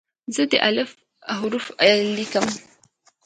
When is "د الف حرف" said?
0.51-1.65